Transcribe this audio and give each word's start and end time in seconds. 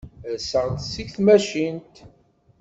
Rseɣ-d 0.35 0.77
seg 0.93 1.07
tmacint. 1.15 1.95